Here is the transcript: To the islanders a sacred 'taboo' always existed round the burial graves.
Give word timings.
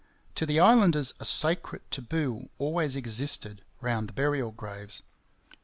To 0.33 0.47
the 0.47 0.59
islanders 0.59 1.13
a 1.19 1.25
sacred 1.25 1.83
'taboo' 1.91 2.49
always 2.57 2.95
existed 2.95 3.61
round 3.81 4.09
the 4.09 4.13
burial 4.13 4.49
graves. 4.49 5.03